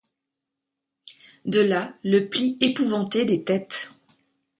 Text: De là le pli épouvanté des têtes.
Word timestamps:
De 1.45 1.59
là 1.59 1.93
le 2.03 2.21
pli 2.25 2.57
épouvanté 2.59 3.23
des 3.23 3.43
têtes. 3.43 3.89